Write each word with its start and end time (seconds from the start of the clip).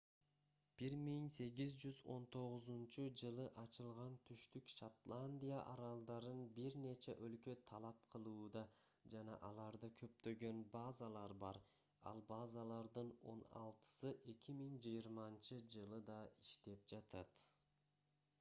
1819-жылы 0.83 3.43
ачылган 3.63 4.15
түштүк 4.29 4.71
шотландия 4.75 5.59
аралдарын 5.73 6.39
бир 6.59 6.77
нече 6.85 7.13
өлкө 7.27 7.53
талап 7.73 7.99
кылууда 8.15 8.63
жана 9.15 9.35
аларда 9.49 9.89
көптөгөн 10.01 10.61
базалар 10.75 11.33
бар 11.45 11.59
ал 12.13 12.23
базалардын 12.33 13.11
он 13.35 13.43
алтысы 13.65 14.15
2020-жылы 14.33 16.01
да 16.11 16.17
иштеп 16.45 16.89
жатат 16.95 17.45